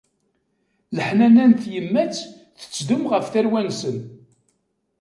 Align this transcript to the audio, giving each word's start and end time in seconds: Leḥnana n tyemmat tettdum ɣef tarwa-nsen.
Leḥnana 0.95 1.45
n 1.51 1.53
tyemmat 1.61 2.15
tettdum 2.59 3.03
ɣef 3.11 3.25
tarwa-nsen. 3.33 3.97